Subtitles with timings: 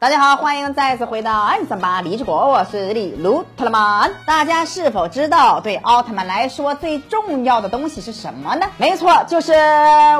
[0.00, 4.10] 大家好，欢迎再次回到暗三八励志国，我是李卢特勒曼。
[4.24, 8.66] 大家是否知道，对奥特曼来说最重要的东西是什么呢？
[8.78, 9.52] 没错，就是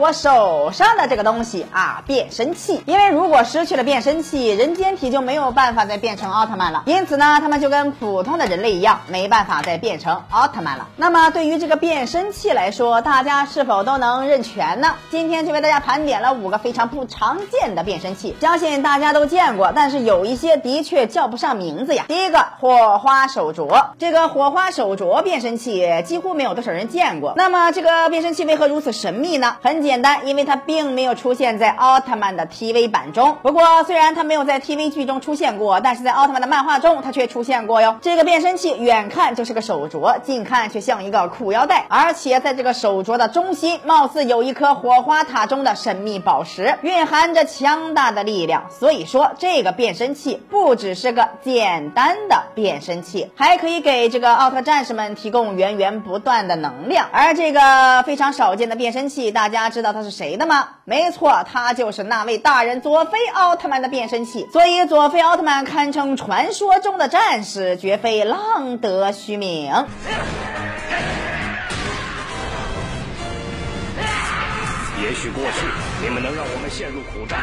[0.00, 2.82] 我手上的这个东西啊，变身器。
[2.86, 6.84] 因为如果失去了变身器，人间体就没有办法再变成奥特曼了。
[6.86, 10.88] 因此呢，他们就跟普通的人类一样，没办法再变成奥特曼了。
[10.96, 14.94] 那么对于这个变身器来说，大家是否都能认全呢？
[15.10, 19.65] 今天就为大家盘点了五个非常不常见的变身器，相信大家都见过。
[19.74, 22.04] 但是有一些的确叫不上名字呀。
[22.08, 27.34] 第一个火花手镯，这个火花手镯变身器几乎没有多少人见过。
[27.36, 29.56] 那么这个变身器为何如此神秘呢？
[29.62, 33.36] 很简单，因为它并没有出现在奥特曼的 TV 版中。
[33.42, 37.98] 不过虽然它没有在 TV 剧中出现过，但是在奥特曼的漫画中它却出现过哟。
[38.02, 48.66] 这个变身器远看就是个手镯，近看却像一个裤腰带，而且在这个手镯的中心，貌似有一颗火花塔中的神秘宝石，蕴含着强大的力量。
[48.70, 49.55] 所以说这。
[49.56, 57.08] 这个变身器不只是个简单的变身器，还可以给这个奥特战士们提供源源不断的能量。
[57.10, 60.68] 而这个非常少见的变身器，大家知道它是谁的吗？
[60.84, 64.46] 没错，它就是那位大人佐菲奥特曼的变身器。
[64.52, 69.72] 所以佐菲奥特曼堪称传说中的战士，绝非浪得虚名。
[75.02, 75.66] 也许过去
[76.02, 77.38] 你们能让我们陷入苦战。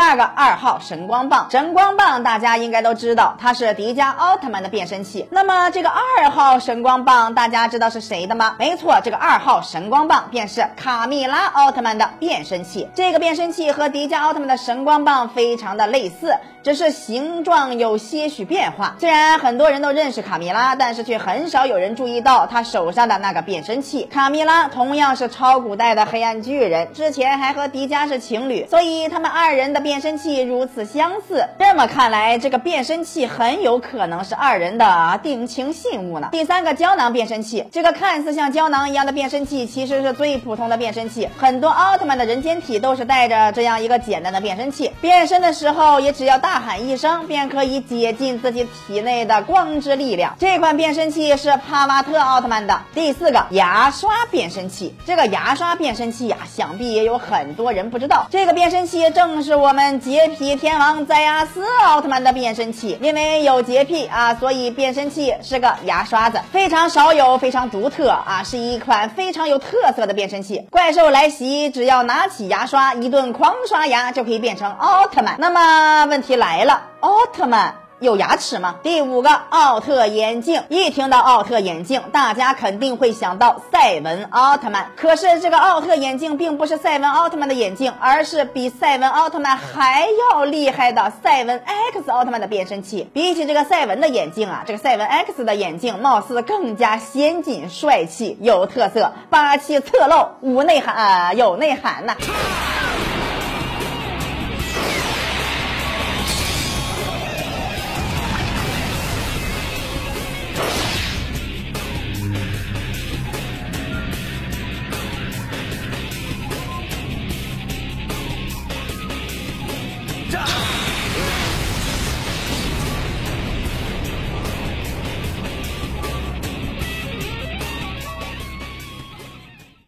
[0.00, 5.28] 第二个二号神光棒，神光棒大家应该都知道，它是迪迦奥特曼的变身器。
[5.30, 8.56] 那么这个二号神光棒，大家知道是谁的吗？
[8.58, 12.88] 没错，这个二号神光棒便是卡蜜拉奥特曼的变身器。
[12.94, 18.96] 这个变身器和迪迦奥特曼的神光棒非常的类似，只是形状有些许变化。
[18.98, 24.04] 虽然很多人都认识卡蜜拉，但是却很少有人注意到他手上的那个变身器。
[24.10, 29.89] 卡蜜拉同样是超古代的黑暗巨人，之前还和迪迦是情侣，所以他们二人的。
[29.89, 36.28] 变变身器如此相似，这么看来，这个变身器很有可能是二人的定情信物呢。
[36.30, 41.28] 第三个胶囊变身器，这个看似像胶囊一样的变身器，其实是最普通的变身器。
[41.36, 50.36] 很多奥特曼的人间体都是带着这样一个简单的变身器，变身的时候也只要大喊一声，便可以解禁自己体内的光之力量。
[50.38, 52.80] 这款变身器是帕瓦特奥特曼的。
[52.94, 59.72] 第四个牙刷变身器，这个牙刷变身器呀，想必也有很多人不知道，这个变身器正是我。
[59.72, 70.66] 们们洁癖天王在亚斯奥特曼的变身器，因为有洁癖啊，所以变身器是个牙刷子，非常少有，非常独特啊，是一款非常有特色的变身器。
[70.70, 75.36] 怪兽来袭，只要拿起牙刷，一顿狂刷牙就可以变成奥特曼。
[75.38, 77.79] 那么问题来了，奥特曼。
[78.00, 78.76] 有牙齿吗？
[78.82, 84.90] 第五个奥特眼镜，一听到奥特眼镜，大家肯定会想到赛文奥特曼。
[84.96, 91.60] 可是这个奥特眼镜并不是赛文奥特曼的眼镜，而是比赛文奥特曼还要厉害的赛文
[91.92, 93.10] X 奥特曼的变身器。
[93.12, 102.16] 比起这个赛文的眼镜啊，这个赛文 X 的眼镜貌似更加先进、帅气、有特色、霸气侧漏、无内涵啊，有内涵呐。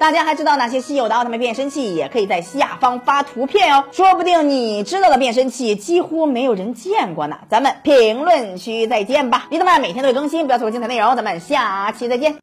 [0.00, 1.94] 大家还知道哪些稀有的奥特曼变身器？
[1.94, 7.36] 也可以在下方发图片哦，说不定你知道的变身器几乎没有人见过呢。
[7.50, 9.46] 咱们评论区再见吧！
[9.52, 11.14] 奥特曼每天都会更新，不要错过精彩内容。
[11.16, 12.34] 咱们下期再见。